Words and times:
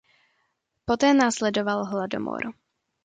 Poté 0.85 1.13
následoval 1.13 1.85
hladomor. 1.85 2.53